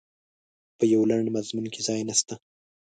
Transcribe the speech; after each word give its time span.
په 0.77 0.83
یوه 0.93 1.05
لنډ 1.09 1.27
مضمون 1.37 1.65
کې 1.73 1.81
ځای 1.87 1.99
نسته. 2.09 2.33